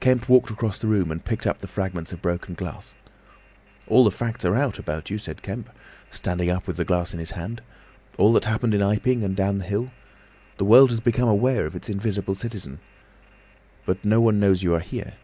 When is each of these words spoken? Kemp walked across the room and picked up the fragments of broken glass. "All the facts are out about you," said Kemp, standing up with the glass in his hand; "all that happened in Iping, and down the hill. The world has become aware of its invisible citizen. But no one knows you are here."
Kemp 0.00 0.28
walked 0.28 0.50
across 0.50 0.78
the 0.78 0.86
room 0.86 1.10
and 1.10 1.24
picked 1.24 1.46
up 1.46 1.60
the 1.62 1.66
fragments 1.66 2.12
of 2.12 2.20
broken 2.20 2.54
glass. 2.54 2.94
"All 3.86 4.04
the 4.04 4.10
facts 4.10 4.44
are 4.44 4.54
out 4.54 4.78
about 4.78 5.08
you," 5.08 5.16
said 5.16 5.40
Kemp, 5.40 5.70
standing 6.10 6.50
up 6.50 6.66
with 6.66 6.76
the 6.76 6.84
glass 6.84 7.14
in 7.14 7.18
his 7.18 7.30
hand; 7.30 7.62
"all 8.18 8.34
that 8.34 8.44
happened 8.44 8.74
in 8.74 8.82
Iping, 8.82 9.24
and 9.24 9.34
down 9.34 9.56
the 9.56 9.64
hill. 9.64 9.90
The 10.58 10.66
world 10.66 10.90
has 10.90 11.00
become 11.00 11.30
aware 11.30 11.64
of 11.64 11.74
its 11.74 11.88
invisible 11.88 12.34
citizen. 12.34 12.80
But 13.86 14.04
no 14.04 14.20
one 14.20 14.38
knows 14.38 14.62
you 14.62 14.74
are 14.74 14.80
here." 14.80 15.14